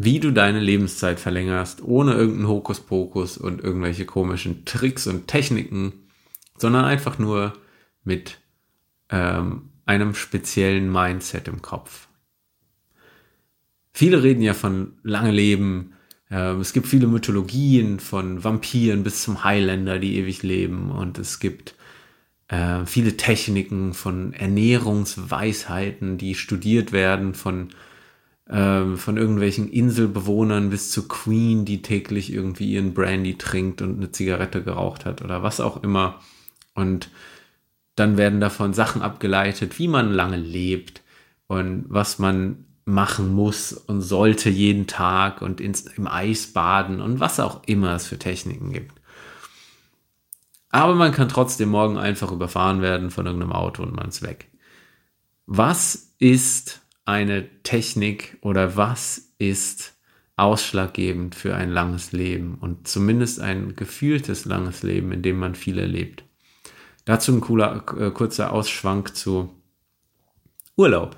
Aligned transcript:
wie 0.00 0.20
du 0.20 0.30
deine 0.30 0.60
Lebenszeit 0.60 1.18
verlängerst, 1.18 1.82
ohne 1.82 2.14
irgendeinen 2.14 2.46
Hokuspokus 2.46 3.36
und 3.36 3.60
irgendwelche 3.60 4.06
komischen 4.06 4.64
Tricks 4.64 5.08
und 5.08 5.26
Techniken, 5.26 5.92
sondern 6.56 6.84
einfach 6.84 7.18
nur 7.18 7.52
mit 8.04 8.38
ähm, 9.10 9.70
einem 9.86 10.14
speziellen 10.14 10.90
Mindset 10.92 11.48
im 11.48 11.62
Kopf. 11.62 12.06
Viele 13.92 14.22
reden 14.22 14.40
ja 14.40 14.54
von 14.54 14.92
lange 15.02 15.32
Leben. 15.32 15.94
Äh, 16.30 16.52
es 16.52 16.72
gibt 16.72 16.86
viele 16.86 17.08
Mythologien 17.08 17.98
von 17.98 18.44
Vampiren 18.44 19.02
bis 19.02 19.22
zum 19.22 19.42
Highlander, 19.42 19.98
die 19.98 20.16
ewig 20.16 20.44
leben. 20.44 20.92
Und 20.92 21.18
es 21.18 21.40
gibt 21.40 21.74
äh, 22.46 22.86
viele 22.86 23.16
Techniken 23.16 23.94
von 23.94 24.32
Ernährungsweisheiten, 24.32 26.18
die 26.18 26.36
studiert 26.36 26.92
werden 26.92 27.34
von 27.34 27.70
äh, 28.48 28.96
von 28.96 29.16
irgendwelchen 29.16 29.70
Inselbewohnern 29.70 30.70
bis 30.70 30.90
zu 30.90 31.06
Queen, 31.06 31.64
die 31.64 31.82
täglich 31.82 32.32
irgendwie 32.32 32.72
ihren 32.72 32.94
Brandy 32.94 33.36
trinkt 33.36 33.82
und 33.82 33.98
eine 33.98 34.10
Zigarette 34.10 34.62
geraucht 34.62 35.04
hat 35.04 35.22
oder 35.22 35.42
was 35.42 35.60
auch 35.60 35.82
immer. 35.82 36.20
Und 36.74 37.10
dann 37.94 38.16
werden 38.16 38.40
davon 38.40 38.72
Sachen 38.72 39.02
abgeleitet, 39.02 39.78
wie 39.78 39.88
man 39.88 40.12
lange 40.12 40.36
lebt 40.36 41.02
und 41.46 41.84
was 41.88 42.18
man 42.18 42.64
machen 42.84 43.34
muss 43.34 43.72
und 43.72 44.00
sollte 44.00 44.48
jeden 44.48 44.86
Tag 44.86 45.42
und 45.42 45.60
ins, 45.60 45.82
im 45.82 46.06
Eis 46.06 46.46
baden 46.48 47.00
und 47.02 47.20
was 47.20 47.40
auch 47.40 47.62
immer 47.66 47.94
es 47.94 48.06
für 48.06 48.18
Techniken 48.18 48.72
gibt. 48.72 48.98
Aber 50.70 50.94
man 50.94 51.12
kann 51.12 51.28
trotzdem 51.28 51.68
morgen 51.68 51.98
einfach 51.98 52.32
überfahren 52.32 52.80
werden 52.80 53.10
von 53.10 53.26
irgendeinem 53.26 53.52
Auto 53.52 53.82
und 53.82 53.94
man 53.94 54.08
ist 54.08 54.22
weg. 54.22 54.50
Was 55.46 56.14
ist 56.18 56.80
eine 57.08 57.48
Technik 57.62 58.36
oder 58.42 58.76
was 58.76 59.32
ist 59.38 59.96
ausschlaggebend 60.36 61.34
für 61.34 61.54
ein 61.54 61.70
langes 61.70 62.12
Leben 62.12 62.58
und 62.60 62.86
zumindest 62.86 63.40
ein 63.40 63.74
gefühltes 63.74 64.44
langes 64.44 64.82
Leben, 64.82 65.10
in 65.10 65.22
dem 65.22 65.38
man 65.38 65.54
viel 65.54 65.78
erlebt? 65.78 66.22
Dazu 67.06 67.32
ein 67.32 67.40
cooler, 67.40 67.82
äh, 67.98 68.10
kurzer 68.10 68.52
Ausschwank 68.52 69.16
zu 69.16 69.48
Urlaub. 70.76 71.16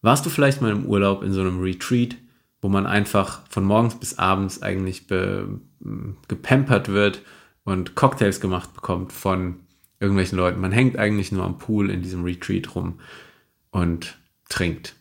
Warst 0.00 0.24
du 0.24 0.30
vielleicht 0.30 0.62
mal 0.62 0.72
im 0.72 0.86
Urlaub 0.86 1.22
in 1.22 1.34
so 1.34 1.42
einem 1.42 1.60
Retreat, 1.60 2.16
wo 2.62 2.70
man 2.70 2.86
einfach 2.86 3.46
von 3.50 3.64
morgens 3.64 3.96
bis 3.96 4.18
abends 4.18 4.62
eigentlich 4.62 5.06
gepampert 6.26 6.88
wird 6.88 7.20
und 7.64 7.94
Cocktails 7.94 8.40
gemacht 8.40 8.72
bekommt 8.72 9.12
von 9.12 9.60
irgendwelchen 10.00 10.38
Leuten. 10.38 10.62
Man 10.62 10.72
hängt 10.72 10.96
eigentlich 10.96 11.32
nur 11.32 11.44
am 11.44 11.58
Pool 11.58 11.90
in 11.90 12.00
diesem 12.00 12.24
Retreat 12.24 12.74
rum 12.74 12.98
und 13.70 14.16
trinkt. 14.54 14.94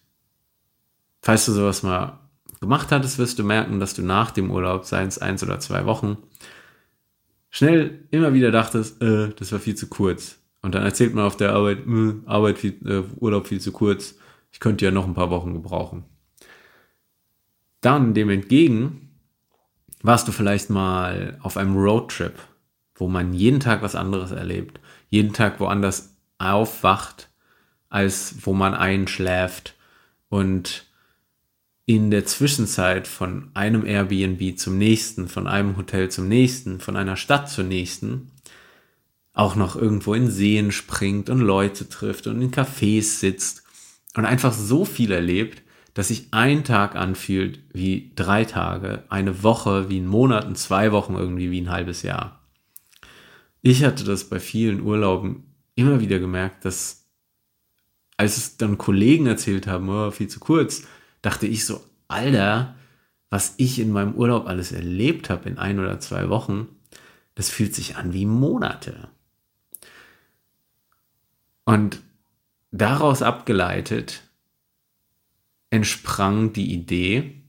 Falls 1.22 1.46
du 1.46 1.52
sowas 1.52 1.84
mal 1.84 2.20
gemacht 2.60 2.92
hattest, 2.92 3.20
wirst 3.20 3.38
du 3.38 3.44
merken, 3.44 3.80
dass 3.80 3.94
du 3.94 4.02
nach 4.02 4.32
dem 4.32 4.50
Urlaub, 4.50 4.86
seien 4.86 5.08
es 5.08 5.20
eins 5.20 5.44
oder 5.44 5.60
zwei 5.60 5.86
Wochen, 5.86 6.18
schnell 7.50 8.06
immer 8.10 8.34
wieder 8.34 8.52
dachtest, 8.52 9.02
äh, 9.02 9.30
das 9.30 9.52
war 9.52 9.60
viel 9.60 9.76
zu 9.76 9.88
kurz. 9.88 10.40
Und 10.62 10.74
dann 10.76 10.84
erzählt 10.84 11.14
man 11.14 11.26
auf 11.26 11.38
der 11.38 11.54
Arbeit, 11.54 11.80
äh, 11.86 12.14
Arbeit 12.26 12.58
viel, 12.58 12.80
äh, 12.88 13.04
Urlaub 13.18 13.48
viel 13.48 13.62
zu 13.62 13.72
kurz. 13.72 14.16
Ich 14.52 14.60
könnte 14.60 14.86
ja 14.86 14.92
noch 14.92 15.06
ein 15.06 15.14
paar 15.14 15.30
Wochen 15.30 15.54
gebrauchen. 15.54 16.06
Dann 17.82 18.14
dem 18.14 18.30
entgegen 18.30 19.10
warst 20.02 20.28
du 20.28 20.32
vielleicht 20.32 20.70
mal 20.70 21.38
auf 21.42 21.58
einem 21.58 21.76
Roadtrip, 21.76 22.40
wo 22.96 23.08
man 23.08 23.34
jeden 23.34 23.60
Tag 23.60 23.82
was 23.82 23.96
anderes 23.96 24.32
erlebt, 24.32 24.80
jeden 25.10 25.34
Tag 25.34 25.60
woanders 25.60 26.18
aufwacht, 26.38 27.30
als 27.94 28.38
wo 28.42 28.54
man 28.54 28.74
einschläft 28.74 29.76
und 30.28 30.88
in 31.86 32.10
der 32.10 32.26
Zwischenzeit 32.26 33.08
von 33.08 33.52
einem 33.54 33.86
Airbnb 33.86 34.58
zum 34.58 34.80
nächsten, 34.80 35.28
von 35.28 35.46
einem 35.46 35.78
Hotel 35.78 36.10
zum 36.10 36.28
nächsten, 36.28 36.80
von 36.80 36.96
einer 36.96 37.18
Stadt 37.18 37.52
zur 37.52 37.66
nächsten, 37.66 38.32
auch 39.32 39.56
noch 39.56 39.76
irgendwo 39.76 40.16
in 40.16 40.32
Seen 40.32 40.72
springt 40.72 41.30
und 41.30 41.40
Leute 41.40 41.88
trifft 41.88 42.26
und 42.26 42.42
in 42.42 42.52
Cafés 42.52 43.20
sitzt 43.20 43.62
und 44.16 44.26
einfach 44.26 44.54
so 44.54 44.86
viel 44.86 45.12
erlebt, 45.12 45.62
dass 45.94 46.08
sich 46.08 46.30
ein 46.32 46.64
Tag 46.64 46.96
anfühlt 46.96 47.60
wie 47.74 48.12
drei 48.16 48.44
Tage, 48.44 49.04
eine 49.10 49.44
Woche 49.44 49.92
wie 49.92 50.00
ein 50.00 50.08
Monat 50.08 50.46
und 50.46 50.58
zwei 50.58 50.92
Wochen 50.92 51.14
irgendwie 51.14 51.52
wie 51.52 51.62
ein 51.62 51.70
halbes 51.70 52.02
Jahr. 52.02 52.40
Ich 53.62 53.84
hatte 53.84 54.04
das 54.04 54.24
bei 54.24 54.40
vielen 54.40 54.82
Urlauben 54.82 55.44
immer 55.76 56.00
wieder 56.00 56.18
gemerkt, 56.18 56.66
dass 56.66 57.03
als 58.18 58.38
es 58.38 58.58
dann 58.58 58.78
Kollegen 58.78 59.26
erzählt 59.26 59.68
haben, 59.68 59.90
oh, 59.90 60.12
viel 60.12 60.28
zu 60.28 60.40
kurz, 60.40 60.84
dachte 61.22 61.48
ich 61.48 61.66
so, 61.66 61.84
Alter, 62.08 62.76
was 63.30 63.56
ich 63.58 63.80
in 63.80 63.92
meinem 63.92 64.14
Urlaub 64.14 64.48
alles 64.48 64.72
erlebt 64.72 65.30
habe 65.30 65.50
in 65.50 65.58
ein 65.58 65.80
oder 65.80 66.00
zwei 66.00 66.30
Wochen, 66.30 66.68
das 67.36 67.50
fühlt 67.50 67.74
sich 67.74 67.96
an 67.96 68.14
wie 68.14 68.26
Monate. 68.26 69.10
Und 71.66 72.02
daraus 72.72 73.22
abgeleitet 73.22 74.22
entsprang 75.70 76.54
die 76.54 76.72
Idee, 76.72 77.42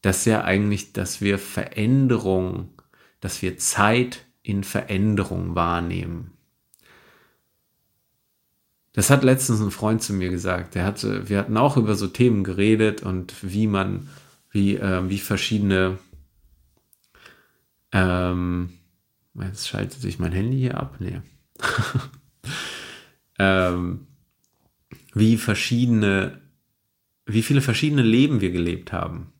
dass 0.00 0.24
ja 0.24 0.44
eigentlich, 0.44 0.92
dass 0.94 1.20
wir 1.20 1.38
Veränderung, 1.38 2.70
dass 3.20 3.42
wir 3.42 3.58
Zeit 3.58 4.24
in 4.42 4.64
Veränderung 4.64 5.54
wahrnehmen. 5.54 6.37
Das 8.98 9.10
hat 9.10 9.22
letztens 9.22 9.60
ein 9.60 9.70
Freund 9.70 10.02
zu 10.02 10.12
mir 10.12 10.28
gesagt. 10.28 10.74
Der 10.74 10.84
hatte, 10.84 11.28
wir 11.28 11.38
hatten 11.38 11.56
auch 11.56 11.76
über 11.76 11.94
so 11.94 12.08
Themen 12.08 12.42
geredet 12.42 13.00
und 13.00 13.32
wie 13.42 13.68
man, 13.68 14.08
wie, 14.50 14.74
äh, 14.74 15.08
wie 15.08 15.20
verschiedene, 15.20 15.98
ähm, 17.92 18.70
jetzt 19.40 19.68
schaltet 19.68 20.00
sich 20.00 20.18
mein 20.18 20.32
Handy 20.32 20.56
hier 20.58 20.78
ab. 20.78 20.96
Nee. 20.98 21.20
ähm, 23.38 24.08
wie 25.14 25.36
verschiedene, 25.36 26.40
wie 27.24 27.44
viele 27.44 27.60
verschiedene 27.60 28.02
Leben 28.02 28.40
wir 28.40 28.50
gelebt 28.50 28.92
haben. 28.92 29.32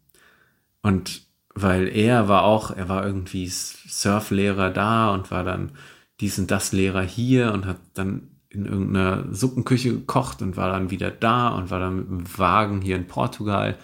Und 0.83 1.27
weil 1.53 1.89
er 1.89 2.29
war 2.29 2.45
auch, 2.45 2.71
er 2.71 2.89
war 2.89 3.05
irgendwie 3.05 3.49
Surflehrer 3.49 4.71
da 4.71 5.13
und 5.13 5.33
war 5.33 5.43
dann 5.43 5.73
dies 6.21 6.39
und 6.39 6.53
das 6.53 6.71
Lehrer 6.71 7.03
hier 7.03 7.53
und 7.53 7.67
hat 7.67 7.81
dann 7.95 8.38
in 8.51 8.65
irgendeiner 8.67 9.33
Suppenküche 9.35 9.93
gekocht 9.93 10.43
und 10.43 10.57
war 10.57 10.73
dann 10.73 10.91
wieder 10.91 11.11
da 11.11 11.49
und 11.49 11.71
war 11.71 11.81
dann 11.81 11.97
mit 11.97 12.09
einem 12.09 12.39
Wagen 12.39 12.81
hier 12.81 12.97
in 12.97 13.07
Portugal, 13.07 13.79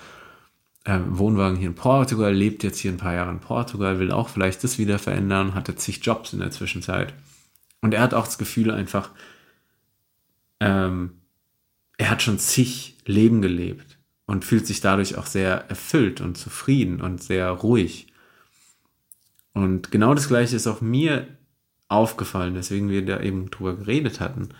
äh, 0.84 1.00
Wohnwagen 1.06 1.56
hier 1.58 1.68
in 1.68 1.74
Portugal, 1.74 2.32
lebt 2.32 2.62
jetzt 2.62 2.78
hier 2.78 2.92
ein 2.92 2.98
paar 2.98 3.14
Jahre 3.14 3.30
in 3.30 3.40
Portugal, 3.40 3.98
will 3.98 4.12
auch 4.12 4.28
vielleicht 4.28 4.64
das 4.64 4.78
wieder 4.78 4.98
verändern, 4.98 5.54
hatte 5.54 5.76
zig 5.76 6.04
Jobs 6.04 6.32
in 6.32 6.40
der 6.40 6.50
Zwischenzeit. 6.50 7.12
Und 7.80 7.92
er 7.92 8.00
hat 8.00 8.14
auch 8.14 8.24
das 8.24 8.38
Gefühl 8.38 8.70
einfach, 8.70 9.10
ähm, 10.60 11.12
er 11.98 12.10
hat 12.10 12.22
schon 12.22 12.38
zig 12.38 12.96
Leben 13.04 13.42
gelebt 13.42 13.98
und 14.26 14.44
fühlt 14.44 14.66
sich 14.66 14.80
dadurch 14.80 15.16
auch 15.16 15.26
sehr 15.26 15.68
erfüllt 15.68 16.20
und 16.20 16.38
zufrieden 16.38 17.02
und 17.02 17.22
sehr 17.22 17.50
ruhig. 17.50 18.06
Und 19.52 19.90
genau 19.90 20.14
das 20.14 20.28
Gleiche 20.28 20.56
ist 20.56 20.66
auch 20.66 20.80
mir 20.80 21.28
aufgefallen, 21.88 22.54
weswegen 22.54 22.88
wir 22.88 23.04
da 23.04 23.20
eben 23.20 23.50
drüber 23.50 23.76
geredet 23.76 24.20
hatten. 24.20 24.50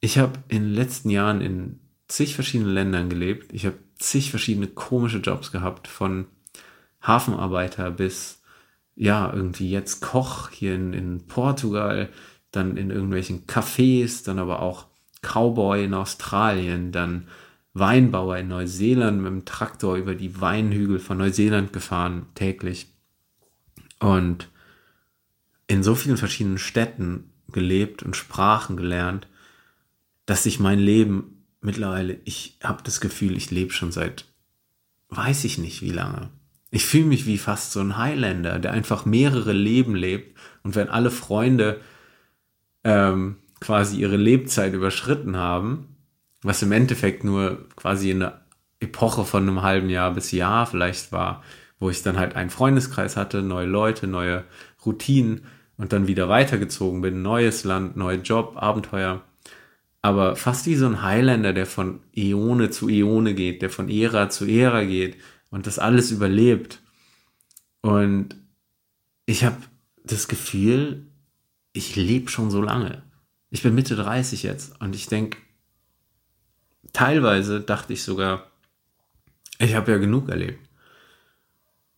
Ich 0.00 0.18
habe 0.18 0.32
in 0.48 0.62
den 0.62 0.74
letzten 0.74 1.10
Jahren 1.10 1.40
in 1.40 1.80
zig 2.08 2.34
verschiedenen 2.34 2.74
Ländern 2.74 3.08
gelebt. 3.08 3.52
Ich 3.52 3.64
habe 3.66 3.78
zig 3.96 4.30
verschiedene 4.30 4.66
komische 4.66 5.18
Jobs 5.18 5.52
gehabt, 5.52 5.88
von 5.88 6.26
Hafenarbeiter 7.00 7.90
bis, 7.90 8.42
ja, 8.94 9.32
irgendwie 9.32 9.70
jetzt 9.70 10.00
Koch 10.00 10.50
hier 10.50 10.74
in, 10.74 10.92
in 10.92 11.26
Portugal, 11.26 12.08
dann 12.50 12.76
in 12.76 12.90
irgendwelchen 12.90 13.46
Cafés, 13.46 14.24
dann 14.24 14.38
aber 14.38 14.60
auch 14.60 14.86
Cowboy 15.22 15.84
in 15.84 15.94
Australien, 15.94 16.92
dann 16.92 17.28
Weinbauer 17.74 18.36
in 18.36 18.48
Neuseeland 18.48 19.22
mit 19.22 19.32
dem 19.32 19.44
Traktor 19.44 19.96
über 19.96 20.14
die 20.14 20.40
Weinhügel 20.40 20.98
von 20.98 21.18
Neuseeland 21.18 21.72
gefahren, 21.72 22.26
täglich. 22.34 22.88
Und 23.98 24.48
in 25.72 25.82
so 25.82 25.94
vielen 25.94 26.18
verschiedenen 26.18 26.58
Städten 26.58 27.30
gelebt 27.50 28.02
und 28.02 28.16
Sprachen 28.16 28.76
gelernt, 28.76 29.26
dass 30.26 30.42
sich 30.42 30.60
mein 30.60 30.78
Leben 30.78 31.44
mittlerweile, 31.60 32.18
ich 32.24 32.58
habe 32.62 32.82
das 32.82 33.00
Gefühl, 33.00 33.36
ich 33.36 33.50
lebe 33.50 33.72
schon 33.72 33.90
seit, 33.90 34.26
weiß 35.08 35.44
ich 35.44 35.58
nicht 35.58 35.80
wie 35.82 35.90
lange. 35.90 36.30
Ich 36.70 36.84
fühle 36.84 37.06
mich 37.06 37.26
wie 37.26 37.38
fast 37.38 37.72
so 37.72 37.80
ein 37.80 37.96
Highlander, 37.96 38.58
der 38.58 38.72
einfach 38.72 39.04
mehrere 39.04 39.52
Leben 39.52 39.94
lebt 39.94 40.38
und 40.62 40.74
wenn 40.74 40.88
alle 40.88 41.10
Freunde 41.10 41.80
ähm, 42.84 43.36
quasi 43.60 43.98
ihre 43.98 44.16
Lebzeit 44.16 44.74
überschritten 44.74 45.36
haben, 45.36 45.96
was 46.42 46.62
im 46.62 46.72
Endeffekt 46.72 47.24
nur 47.24 47.68
quasi 47.76 48.10
eine 48.10 48.40
Epoche 48.80 49.24
von 49.24 49.48
einem 49.48 49.62
halben 49.62 49.88
Jahr 49.88 50.12
bis 50.12 50.32
Jahr 50.32 50.66
vielleicht 50.66 51.12
war, 51.12 51.42
wo 51.78 51.88
ich 51.90 52.02
dann 52.02 52.18
halt 52.18 52.36
einen 52.36 52.50
Freundeskreis 52.50 53.16
hatte, 53.16 53.42
neue 53.42 53.66
Leute, 53.66 54.06
neue 54.06 54.44
Routinen, 54.84 55.42
und 55.76 55.92
dann 55.92 56.06
wieder 56.06 56.28
weitergezogen 56.28 57.00
bin, 57.00 57.22
neues 57.22 57.64
Land, 57.64 57.96
neuer 57.96 58.20
Job, 58.20 58.56
Abenteuer, 58.56 59.22
aber 60.02 60.36
fast 60.36 60.66
wie 60.66 60.74
so 60.74 60.86
ein 60.86 61.02
Highlander, 61.02 61.52
der 61.52 61.66
von 61.66 62.00
Äone 62.16 62.70
zu 62.70 62.88
Äone 62.88 63.34
geht, 63.34 63.62
der 63.62 63.70
von 63.70 63.88
Ära 63.88 64.28
zu 64.30 64.46
Ära 64.46 64.84
geht 64.84 65.16
und 65.50 65.66
das 65.66 65.78
alles 65.78 66.10
überlebt. 66.10 66.80
Und 67.82 68.36
ich 69.26 69.44
habe 69.44 69.58
das 70.04 70.26
Gefühl, 70.26 71.06
ich 71.72 71.94
lebe 71.96 72.28
schon 72.28 72.50
so 72.50 72.60
lange. 72.60 73.02
Ich 73.50 73.62
bin 73.62 73.74
Mitte 73.74 73.96
30 73.96 74.42
jetzt 74.42 74.80
und 74.80 74.94
ich 74.94 75.06
denke, 75.06 75.38
teilweise 76.92 77.60
dachte 77.60 77.92
ich 77.92 78.02
sogar, 78.02 78.50
ich 79.58 79.74
habe 79.74 79.92
ja 79.92 79.98
genug 79.98 80.28
erlebt. 80.28 80.68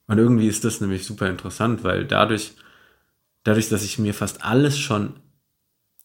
Und 0.07 0.19
irgendwie 0.19 0.49
ist 0.49 0.65
das 0.65 0.81
nämlich 0.81 1.07
super 1.07 1.29
interessant, 1.29 1.83
weil 1.83 2.05
dadurch, 2.05 2.53
dadurch, 3.45 3.69
dass 3.69 3.85
ich 3.85 3.99
mir 3.99 4.15
fast 4.15 4.45
alles 4.45 4.79
schon, 4.79 5.15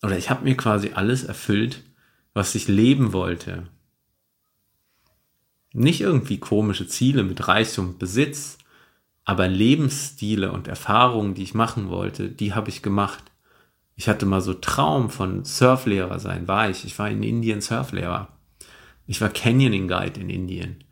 oder 0.04 0.18
ich 0.18 0.30
habe 0.30 0.44
mir 0.44 0.56
quasi 0.56 0.92
alles 0.94 1.24
erfüllt, 1.24 1.84
was 2.34 2.56
ich 2.56 2.68
leben 2.68 3.12
wollte. 3.12 3.68
Nicht 5.74 6.02
irgendwie 6.02 6.40
komische 6.40 6.88
Ziele 6.88 7.24
mit 7.24 7.48
Reichtum, 7.48 7.98
Besitz, 7.98 8.58
aber 9.26 9.48
Lebensstile 9.48 10.52
und 10.52 10.68
Erfahrungen, 10.68 11.34
die 11.34 11.44
ich 11.44 11.54
machen 11.54 11.90
wollte, 11.90 12.30
die 12.30 12.54
habe 12.54 12.70
ich 12.70 12.82
gemacht. 12.82 13.24
Ich 13.96 14.08
hatte 14.08 14.26
mal 14.26 14.42
so 14.42 14.54
Traum 14.54 15.10
von 15.10 15.44
Surflehrer 15.44 16.20
sein, 16.20 16.48
war 16.48 16.70
ich. 16.70 16.86
Ich 16.86 16.98
war 16.98 17.10
in 17.10 17.22
Indien 17.22 17.62
Surflehrer. 17.62 18.30
Ich 19.06 19.22
war 19.22 19.30
Canyoning 19.30 19.88
Guide 19.88 20.20
in 20.20 20.30
Indien. 20.30 20.84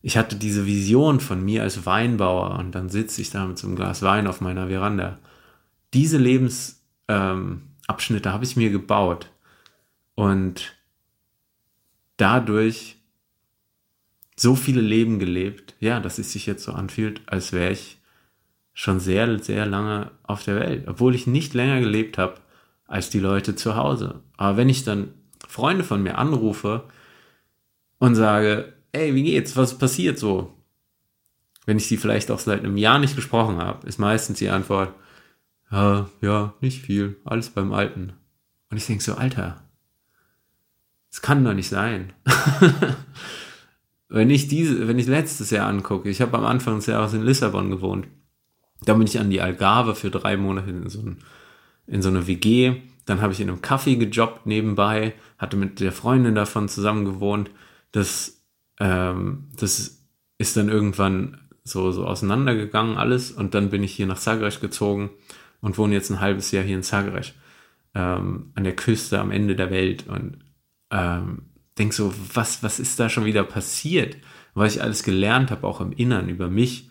Ich 0.00 0.16
hatte 0.16 0.36
diese 0.36 0.66
Vision 0.66 1.20
von 1.20 1.44
mir 1.44 1.62
als 1.62 1.84
Weinbauer 1.84 2.58
und 2.58 2.74
dann 2.74 2.88
sitze 2.88 3.20
ich 3.20 3.30
da 3.30 3.44
mit 3.44 3.58
so 3.58 3.66
einem 3.66 3.76
Glas 3.76 4.02
Wein 4.02 4.26
auf 4.26 4.40
meiner 4.40 4.68
Veranda. 4.68 5.18
Diese 5.96 6.18
Lebensabschnitte 6.18 8.28
ähm, 8.28 8.34
habe 8.34 8.44
ich 8.44 8.56
mir 8.56 8.68
gebaut. 8.68 9.30
Und 10.14 10.76
dadurch 12.18 12.98
so 14.36 14.56
viele 14.56 14.82
Leben 14.82 15.18
gelebt, 15.18 15.74
ja, 15.80 15.98
dass 15.98 16.18
es 16.18 16.32
sich 16.32 16.44
jetzt 16.44 16.64
so 16.64 16.72
anfühlt, 16.72 17.22
als 17.24 17.54
wäre 17.54 17.72
ich 17.72 17.96
schon 18.74 19.00
sehr, 19.00 19.42
sehr 19.42 19.64
lange 19.64 20.10
auf 20.22 20.44
der 20.44 20.56
Welt, 20.56 20.86
obwohl 20.86 21.14
ich 21.14 21.26
nicht 21.26 21.54
länger 21.54 21.80
gelebt 21.80 22.18
habe 22.18 22.34
als 22.86 23.08
die 23.08 23.18
Leute 23.18 23.56
zu 23.56 23.76
Hause. 23.76 24.20
Aber 24.36 24.58
wenn 24.58 24.68
ich 24.68 24.84
dann 24.84 25.14
Freunde 25.48 25.82
von 25.82 26.02
mir 26.02 26.18
anrufe 26.18 26.84
und 27.98 28.16
sage, 28.16 28.74
ey, 28.92 29.14
wie 29.14 29.22
geht's, 29.22 29.56
was 29.56 29.78
passiert 29.78 30.18
so? 30.18 30.52
Wenn 31.64 31.78
ich 31.78 31.86
sie 31.86 31.96
vielleicht 31.96 32.30
auch 32.30 32.38
seit 32.38 32.60
einem 32.60 32.76
Jahr 32.76 32.98
nicht 32.98 33.16
gesprochen 33.16 33.56
habe, 33.56 33.86
ist 33.86 33.98
meistens 33.98 34.38
die 34.38 34.50
Antwort, 34.50 34.92
ja, 35.70 36.08
ja, 36.20 36.54
nicht 36.60 36.82
viel, 36.82 37.16
alles 37.24 37.50
beim 37.50 37.72
Alten. 37.72 38.12
Und 38.70 38.76
ich 38.76 38.86
denke 38.86 39.02
so, 39.02 39.14
Alter, 39.14 39.62
das 41.10 41.22
kann 41.22 41.44
doch 41.44 41.54
nicht 41.54 41.68
sein. 41.68 42.12
wenn 44.08 44.30
ich 44.30 44.48
diese, 44.48 44.86
wenn 44.86 44.98
ich 44.98 45.06
letztes 45.06 45.50
Jahr 45.50 45.68
angucke, 45.68 46.08
ich 46.08 46.20
habe 46.20 46.36
am 46.38 46.44
Anfang 46.44 46.76
des 46.76 46.86
Jahres 46.86 47.14
in 47.14 47.22
Lissabon 47.22 47.70
gewohnt. 47.70 48.06
Da 48.84 48.94
bin 48.94 49.06
ich 49.06 49.18
an 49.18 49.30
die 49.30 49.40
Algarve 49.40 49.94
für 49.94 50.10
drei 50.10 50.36
Monate 50.36 50.70
in 50.70 50.88
so, 50.88 51.00
ein, 51.00 51.18
in 51.86 52.02
so 52.02 52.10
eine 52.10 52.26
WG. 52.26 52.82
Dann 53.06 53.20
habe 53.20 53.32
ich 53.32 53.40
in 53.40 53.48
einem 53.48 53.62
Kaffee 53.62 53.96
gejobbt 53.96 54.46
nebenbei, 54.46 55.14
hatte 55.38 55.56
mit 55.56 55.80
der 55.80 55.92
Freundin 55.92 56.34
davon 56.34 56.68
zusammen 56.68 57.04
gewohnt. 57.04 57.50
Das, 57.92 58.42
ähm, 58.78 59.48
das 59.56 60.04
ist 60.38 60.56
dann 60.56 60.68
irgendwann 60.68 61.38
so, 61.64 61.90
so 61.92 62.04
auseinandergegangen 62.04 62.96
alles 62.96 63.32
und 63.32 63.54
dann 63.54 63.70
bin 63.70 63.82
ich 63.82 63.92
hier 63.94 64.06
nach 64.06 64.18
Zagreb 64.18 64.60
gezogen 64.60 65.10
und 65.60 65.78
wohne 65.78 65.94
jetzt 65.94 66.10
ein 66.10 66.20
halbes 66.20 66.50
Jahr 66.50 66.64
hier 66.64 66.76
in 66.76 66.82
Zagreb 66.82 67.32
ähm, 67.94 68.52
an 68.54 68.64
der 68.64 68.76
Küste 68.76 69.18
am 69.18 69.30
Ende 69.30 69.56
der 69.56 69.70
Welt 69.70 70.06
und 70.06 70.38
ähm, 70.90 71.46
denk 71.78 71.92
so, 71.92 72.12
was, 72.34 72.62
was 72.62 72.78
ist 72.78 73.00
da 73.00 73.08
schon 73.08 73.24
wieder 73.24 73.44
passiert? 73.44 74.16
Was 74.54 74.76
ich 74.76 74.82
alles 74.82 75.02
gelernt 75.02 75.50
habe, 75.50 75.66
auch 75.66 75.80
im 75.80 75.92
Innern 75.92 76.28
über 76.28 76.48
mich. 76.48 76.90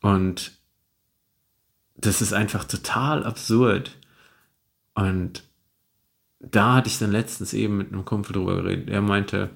Und 0.00 0.52
das 1.96 2.22
ist 2.22 2.32
einfach 2.32 2.64
total 2.64 3.24
absurd. 3.24 3.98
Und 4.94 5.44
da 6.38 6.76
hatte 6.76 6.88
ich 6.88 6.98
dann 6.98 7.12
letztens 7.12 7.52
eben 7.52 7.76
mit 7.76 7.92
einem 7.92 8.04
Kumpel 8.04 8.32
drüber 8.32 8.56
geredet. 8.56 8.88
Er 8.88 9.02
meinte, 9.02 9.50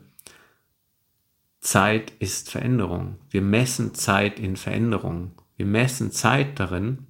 Zeit 1.61 2.13
ist 2.19 2.51
Veränderung. 2.51 3.17
Wir 3.31 3.43
messen 3.43 3.95
Zeit 3.95 4.39
in 4.39 4.57
Veränderung. 4.57 5.33
Wir 5.57 5.67
messen 5.67 6.13
Zeit 6.13 6.61
darin, 6.61 7.07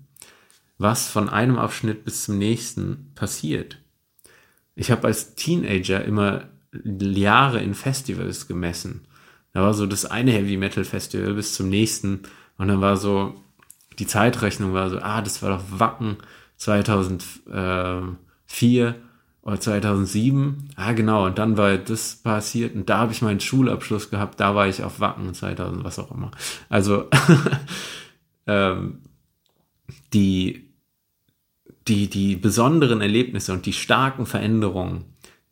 was 0.78 1.08
von 1.08 1.28
einem 1.28 1.58
Abschnitt 1.58 2.04
bis 2.04 2.24
zum 2.24 2.38
nächsten 2.38 3.12
passiert. 3.14 3.78
Ich 4.74 4.90
habe 4.90 5.06
als 5.06 5.34
Teenager 5.34 6.04
immer 6.04 6.48
Jahre 6.84 7.62
in 7.62 7.74
Festivals 7.74 8.48
gemessen. 8.48 9.06
Da 9.52 9.62
war 9.62 9.74
so 9.74 9.86
das 9.86 10.04
eine 10.04 10.32
Heavy 10.32 10.56
Metal 10.56 10.84
Festival 10.84 11.34
bis 11.34 11.54
zum 11.54 11.68
nächsten 11.68 12.22
und 12.58 12.68
dann 12.68 12.80
war 12.80 12.96
so 12.96 13.40
die 13.98 14.06
Zeitrechnung 14.06 14.74
war 14.74 14.90
so, 14.90 14.98
ah, 14.98 15.22
das 15.22 15.42
war 15.42 15.50
doch 15.50 15.64
Wacken 15.70 16.18
2004 16.56 18.94
oder 19.42 19.60
2007. 19.60 20.70
Ah, 20.76 20.92
genau, 20.92 21.26
und 21.26 21.38
dann 21.38 21.56
war 21.56 21.76
das 21.76 22.16
passiert 22.16 22.74
und 22.74 22.90
da 22.90 22.98
habe 22.98 23.12
ich 23.12 23.22
meinen 23.22 23.40
Schulabschluss 23.40 24.10
gehabt, 24.10 24.40
da 24.40 24.54
war 24.54 24.66
ich 24.66 24.82
auf 24.82 25.00
Wacken 25.00 25.34
2000, 25.34 25.84
was 25.84 25.98
auch 25.98 26.10
immer. 26.10 26.30
Also 26.68 27.08
ähm, 28.46 29.00
die 30.12 30.63
die, 31.88 32.08
die 32.08 32.36
besonderen 32.36 33.00
Erlebnisse 33.00 33.52
und 33.52 33.66
die 33.66 33.72
starken 33.72 34.26
Veränderungen, 34.26 35.04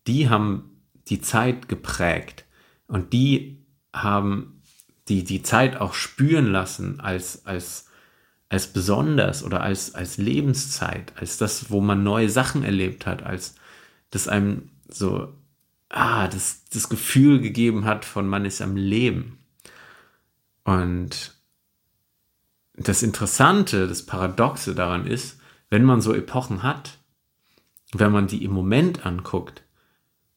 die 0.06 0.28
haben 0.28 0.70
die 1.08 1.20
Zeit 1.20 1.68
geprägt 1.68 2.44
und 2.86 3.12
die 3.12 3.64
haben 3.92 4.62
die, 5.08 5.24
die 5.24 5.42
Zeit 5.42 5.80
auch 5.80 5.94
spüren 5.94 6.46
lassen 6.46 7.00
als, 7.00 7.44
als, 7.46 7.86
als 8.48 8.72
besonders 8.72 9.44
oder 9.44 9.62
als, 9.62 9.94
als 9.94 10.16
Lebenszeit, 10.16 11.12
als 11.16 11.38
das, 11.38 11.70
wo 11.70 11.80
man 11.80 12.02
neue 12.02 12.30
Sachen 12.30 12.62
erlebt 12.62 13.06
hat, 13.06 13.22
als 13.22 13.56
das 14.10 14.28
einem 14.28 14.70
so, 14.88 15.34
ah, 15.88 16.28
das, 16.28 16.64
das 16.72 16.88
Gefühl 16.88 17.40
gegeben 17.40 17.84
hat 17.84 18.04
von 18.04 18.26
man 18.26 18.44
ist 18.44 18.62
am 18.62 18.76
Leben. 18.76 19.38
Und 20.64 21.34
das 22.74 23.02
Interessante, 23.02 23.88
das 23.88 24.06
Paradoxe 24.06 24.74
daran 24.74 25.06
ist, 25.06 25.41
wenn 25.72 25.84
man 25.84 26.02
so 26.02 26.12
Epochen 26.12 26.62
hat, 26.62 26.98
wenn 27.94 28.12
man 28.12 28.26
die 28.26 28.44
im 28.44 28.50
Moment 28.50 29.06
anguckt, 29.06 29.62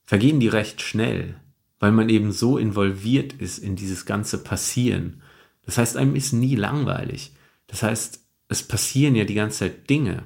vergehen 0.05 0.39
die 0.39 0.47
recht 0.47 0.81
schnell, 0.81 1.35
weil 1.77 1.91
man 1.91 2.07
eben 2.07 2.31
so 2.31 2.57
involviert 2.57 3.33
ist 3.33 3.57
in 3.57 3.75
dieses 3.75 4.05
ganze 4.05 4.41
Passieren. 4.41 5.21
Das 5.65 5.77
heißt, 5.77 5.97
einem 5.97 6.15
ist 6.15 6.31
nie 6.31 6.55
langweilig. 6.55 7.33
Das 7.67 7.83
heißt, 7.83 8.25
es 8.47 8.63
passieren 8.63 9.13
ja 9.13 9.25
die 9.25 9.33
ganze 9.33 9.59
Zeit 9.59 9.89
Dinge. 9.89 10.23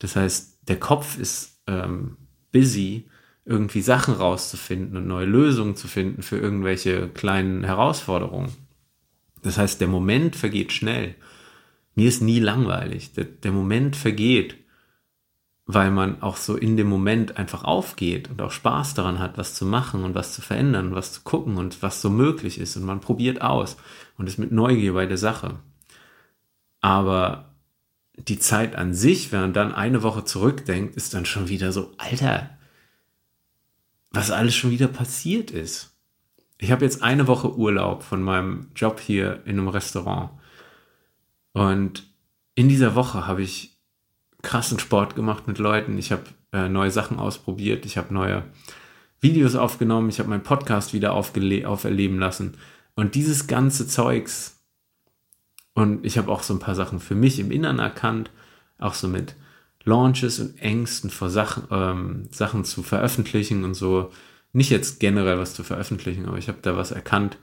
Das 0.00 0.16
heißt, 0.16 0.62
der 0.62 0.80
Kopf 0.80 1.16
ist 1.16 1.60
ähm, 1.68 2.16
busy, 2.50 3.08
irgendwie 3.44 3.82
Sachen 3.82 4.14
rauszufinden 4.14 4.96
und 4.96 5.06
neue 5.06 5.26
Lösungen 5.26 5.76
zu 5.76 5.86
finden 5.86 6.22
für 6.22 6.38
irgendwelche 6.38 7.08
kleinen 7.08 7.62
Herausforderungen. 7.62 8.50
Das 9.42 9.58
heißt, 9.58 9.80
der 9.80 9.86
Moment 9.86 10.34
vergeht 10.34 10.72
schnell 10.72 11.14
mir 11.98 12.08
ist 12.08 12.22
nie 12.22 12.38
langweilig. 12.38 13.12
Der, 13.14 13.24
der 13.24 13.50
Moment 13.50 13.96
vergeht, 13.96 14.56
weil 15.66 15.90
man 15.90 16.22
auch 16.22 16.36
so 16.36 16.54
in 16.54 16.76
dem 16.76 16.86
Moment 16.86 17.38
einfach 17.38 17.64
aufgeht 17.64 18.30
und 18.30 18.40
auch 18.40 18.52
Spaß 18.52 18.94
daran 18.94 19.18
hat, 19.18 19.36
was 19.36 19.56
zu 19.56 19.66
machen 19.66 20.04
und 20.04 20.14
was 20.14 20.32
zu 20.32 20.40
verändern, 20.40 20.94
was 20.94 21.12
zu 21.12 21.22
gucken 21.22 21.56
und 21.56 21.82
was 21.82 22.00
so 22.00 22.08
möglich 22.08 22.60
ist. 22.60 22.76
Und 22.76 22.84
man 22.84 23.00
probiert 23.00 23.42
aus 23.42 23.76
und 24.16 24.28
ist 24.28 24.38
mit 24.38 24.52
Neugier 24.52 24.92
bei 24.92 25.06
der 25.06 25.18
Sache. 25.18 25.58
Aber 26.80 27.52
die 28.16 28.38
Zeit 28.38 28.76
an 28.76 28.94
sich, 28.94 29.32
wenn 29.32 29.40
man 29.40 29.52
dann 29.52 29.74
eine 29.74 30.04
Woche 30.04 30.24
zurückdenkt, 30.24 30.94
ist 30.94 31.14
dann 31.14 31.26
schon 31.26 31.48
wieder 31.48 31.72
so, 31.72 31.90
Alter, 31.98 32.50
was 34.12 34.30
alles 34.30 34.54
schon 34.54 34.70
wieder 34.70 34.86
passiert 34.86 35.50
ist. 35.50 35.96
Ich 36.58 36.70
habe 36.70 36.84
jetzt 36.84 37.02
eine 37.02 37.26
Woche 37.26 37.56
Urlaub 37.56 38.04
von 38.04 38.22
meinem 38.22 38.68
Job 38.76 39.00
hier 39.00 39.42
in 39.46 39.58
einem 39.58 39.66
Restaurant. 39.66 40.30
Und 41.52 42.06
in 42.54 42.68
dieser 42.68 42.94
Woche 42.94 43.26
habe 43.26 43.42
ich 43.42 43.78
krassen 44.42 44.78
Sport 44.78 45.14
gemacht 45.14 45.46
mit 45.46 45.58
Leuten. 45.58 45.98
Ich 45.98 46.12
habe 46.12 46.24
äh, 46.52 46.68
neue 46.68 46.90
Sachen 46.90 47.18
ausprobiert. 47.18 47.84
Ich 47.86 47.98
habe 47.98 48.14
neue 48.14 48.44
Videos 49.20 49.54
aufgenommen. 49.54 50.08
Ich 50.08 50.18
habe 50.18 50.28
meinen 50.28 50.42
Podcast 50.42 50.92
wieder 50.92 51.12
auferleben 51.12 52.18
lassen. 52.18 52.56
Und 52.94 53.14
dieses 53.14 53.46
ganze 53.46 53.86
Zeugs. 53.86 54.60
Und 55.74 56.04
ich 56.04 56.18
habe 56.18 56.30
auch 56.30 56.42
so 56.42 56.54
ein 56.54 56.60
paar 56.60 56.74
Sachen 56.74 57.00
für 57.00 57.14
mich 57.14 57.38
im 57.38 57.50
Innern 57.50 57.78
erkannt. 57.78 58.30
Auch 58.78 58.94
so 58.94 59.08
mit 59.08 59.36
Launches 59.84 60.38
und 60.38 60.58
Ängsten 60.60 61.10
vor 61.10 61.30
Sachen, 61.30 61.64
ähm, 61.70 62.28
Sachen 62.30 62.64
zu 62.64 62.82
veröffentlichen 62.82 63.64
und 63.64 63.74
so. 63.74 64.10
Nicht 64.52 64.70
jetzt 64.70 65.00
generell 65.00 65.38
was 65.38 65.54
zu 65.54 65.62
veröffentlichen, 65.62 66.26
aber 66.26 66.38
ich 66.38 66.48
habe 66.48 66.58
da 66.62 66.76
was 66.76 66.90
erkannt, 66.90 67.38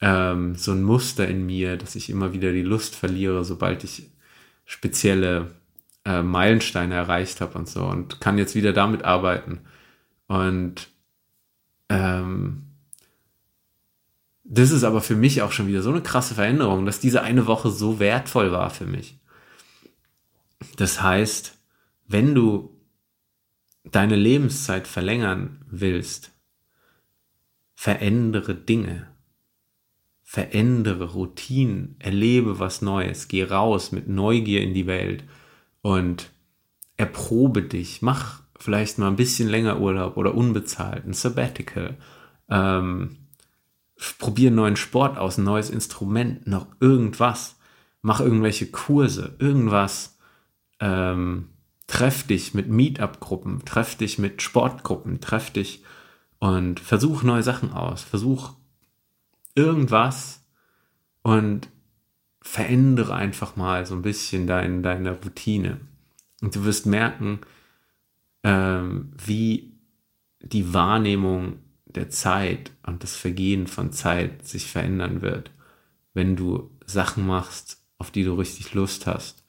ähm, 0.00 0.56
so 0.56 0.72
ein 0.72 0.82
Muster 0.82 1.26
in 1.28 1.46
mir, 1.46 1.76
dass 1.76 1.94
ich 1.94 2.10
immer 2.10 2.32
wieder 2.32 2.52
die 2.52 2.62
Lust 2.62 2.94
verliere, 2.94 3.44
sobald 3.44 3.84
ich 3.84 4.10
spezielle 4.64 5.52
äh, 6.04 6.22
Meilensteine 6.22 6.94
erreicht 6.94 7.40
habe 7.40 7.58
und 7.58 7.68
so 7.68 7.84
und 7.84 8.20
kann 8.20 8.38
jetzt 8.38 8.54
wieder 8.54 8.72
damit 8.72 9.04
arbeiten. 9.04 9.60
Und 10.26 10.88
ähm, 11.88 12.64
das 14.44 14.70
ist 14.70 14.84
aber 14.84 15.00
für 15.00 15.16
mich 15.16 15.42
auch 15.42 15.52
schon 15.52 15.66
wieder 15.68 15.82
so 15.82 15.90
eine 15.90 16.02
krasse 16.02 16.34
Veränderung, 16.34 16.84
dass 16.84 17.00
diese 17.00 17.22
eine 17.22 17.46
Woche 17.46 17.70
so 17.70 17.98
wertvoll 17.98 18.52
war 18.52 18.70
für 18.70 18.86
mich. 18.86 19.18
Das 20.76 21.00
heißt, 21.00 21.56
wenn 22.06 22.34
du 22.34 22.70
deine 23.84 24.16
Lebenszeit 24.16 24.86
verlängern 24.86 25.64
willst, 25.70 26.32
verändere 27.74 28.54
Dinge, 28.54 29.13
verändere 30.34 31.12
Routinen, 31.12 31.94
erlebe 32.00 32.58
was 32.58 32.82
Neues, 32.82 33.28
geh 33.28 33.44
raus 33.44 33.92
mit 33.92 34.08
Neugier 34.08 34.62
in 34.62 34.74
die 34.74 34.88
Welt 34.88 35.22
und 35.80 36.32
erprobe 36.96 37.62
dich, 37.62 38.02
mach 38.02 38.42
vielleicht 38.58 38.98
mal 38.98 39.06
ein 39.06 39.14
bisschen 39.14 39.48
länger 39.48 39.78
Urlaub 39.78 40.16
oder 40.16 40.34
unbezahlt, 40.34 41.06
ein 41.06 41.12
Sabbatical, 41.12 41.96
ähm, 42.50 43.16
probier 44.18 44.48
einen 44.48 44.56
neuen 44.56 44.74
Sport 44.74 45.18
aus, 45.18 45.38
ein 45.38 45.44
neues 45.44 45.70
Instrument, 45.70 46.48
noch 46.48 46.66
irgendwas, 46.80 47.54
mach 48.02 48.18
irgendwelche 48.18 48.66
Kurse, 48.72 49.36
irgendwas, 49.38 50.18
ähm, 50.80 51.50
treff 51.86 52.26
dich 52.26 52.54
mit 52.54 52.68
Meetup-Gruppen, 52.68 53.64
treff 53.64 53.94
dich 53.94 54.18
mit 54.18 54.42
Sportgruppen, 54.42 55.20
treff 55.20 55.50
dich 55.50 55.84
und 56.40 56.80
versuch 56.80 57.22
neue 57.22 57.44
Sachen 57.44 57.72
aus, 57.72 58.02
versuch 58.02 58.54
irgendwas 59.54 60.44
und 61.22 61.68
verändere 62.40 63.14
einfach 63.14 63.56
mal 63.56 63.86
so 63.86 63.94
ein 63.94 64.02
bisschen 64.02 64.46
dein, 64.46 64.82
deine 64.82 65.12
Routine. 65.12 65.80
Und 66.42 66.54
du 66.54 66.64
wirst 66.64 66.86
merken, 66.86 67.40
ähm, 68.42 69.12
wie 69.24 69.72
die 70.40 70.74
Wahrnehmung 70.74 71.58
der 71.86 72.10
Zeit 72.10 72.72
und 72.86 73.02
das 73.02 73.16
Vergehen 73.16 73.66
von 73.66 73.92
Zeit 73.92 74.46
sich 74.46 74.70
verändern 74.70 75.22
wird, 75.22 75.50
wenn 76.12 76.36
du 76.36 76.70
Sachen 76.84 77.26
machst, 77.26 77.82
auf 77.98 78.10
die 78.10 78.24
du 78.24 78.34
richtig 78.34 78.74
Lust 78.74 79.06
hast 79.06 79.44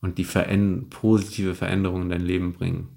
und 0.00 0.18
die 0.18 0.24
veränd 0.24 0.90
positive 0.90 1.54
Veränderungen 1.54 2.04
in 2.04 2.10
dein 2.10 2.26
Leben 2.26 2.54
bringen. 2.54 2.88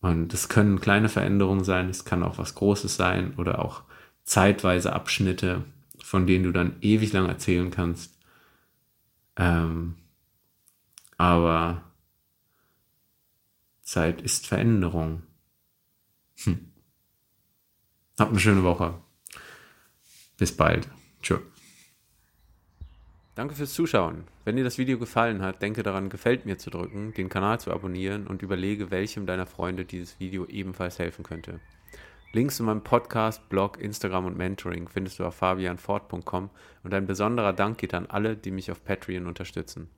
Und 0.00 0.32
es 0.32 0.48
können 0.48 0.80
kleine 0.80 1.10
Veränderungen 1.10 1.64
sein, 1.64 1.90
es 1.90 2.06
kann 2.06 2.22
auch 2.22 2.38
was 2.38 2.54
Großes 2.54 2.96
sein 2.96 3.34
oder 3.36 3.62
auch 3.62 3.82
zeitweise 4.24 4.92
Abschnitte, 4.92 5.64
von 6.02 6.26
denen 6.26 6.44
du 6.44 6.52
dann 6.52 6.76
ewig 6.80 7.12
lang 7.12 7.26
erzählen 7.26 7.70
kannst. 7.70 8.18
Ähm, 9.36 9.96
aber 11.16 11.82
Zeit 13.82 14.22
ist 14.22 14.46
Veränderung. 14.46 15.22
Hm. 16.44 16.72
Habt 18.18 18.30
eine 18.30 18.40
schöne 18.40 18.62
Woche. 18.62 18.94
Bis 20.36 20.56
bald. 20.56 20.88
Tschö. 21.22 21.38
Danke 23.34 23.54
fürs 23.54 23.72
Zuschauen. 23.72 24.24
Wenn 24.44 24.56
dir 24.56 24.64
das 24.64 24.78
Video 24.78 24.98
gefallen 24.98 25.42
hat, 25.42 25.62
denke 25.62 25.82
daran, 25.82 26.10
gefällt 26.10 26.46
mir 26.46 26.58
zu 26.58 26.70
drücken, 26.70 27.14
den 27.14 27.28
Kanal 27.28 27.60
zu 27.60 27.72
abonnieren 27.72 28.26
und 28.26 28.42
überlege, 28.42 28.90
welchem 28.90 29.26
deiner 29.26 29.46
Freunde 29.46 29.84
dieses 29.84 30.20
Video 30.20 30.46
ebenfalls 30.46 30.98
helfen 30.98 31.22
könnte. 31.22 31.60
Links 32.32 32.56
zu 32.56 32.62
meinem 32.62 32.84
Podcast, 32.84 33.48
Blog, 33.48 33.80
Instagram 33.80 34.26
und 34.26 34.36
Mentoring 34.36 34.88
findest 34.88 35.18
du 35.18 35.24
auf 35.24 35.34
fabianfort.com 35.34 36.50
und 36.84 36.94
ein 36.94 37.06
besonderer 37.06 37.52
Dank 37.52 37.78
geht 37.78 37.92
an 37.92 38.06
alle, 38.06 38.36
die 38.36 38.52
mich 38.52 38.70
auf 38.70 38.84
Patreon 38.84 39.26
unterstützen. 39.26 39.90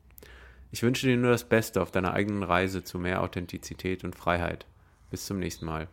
Ich 0.70 0.82
wünsche 0.82 1.06
dir 1.06 1.18
nur 1.18 1.30
das 1.30 1.44
Beste 1.44 1.82
auf 1.82 1.90
deiner 1.90 2.14
eigenen 2.14 2.42
Reise 2.42 2.82
zu 2.82 2.98
mehr 2.98 3.22
Authentizität 3.22 4.02
und 4.02 4.16
Freiheit. 4.16 4.66
Bis 5.10 5.26
zum 5.26 5.38
nächsten 5.38 5.66
Mal. 5.66 5.88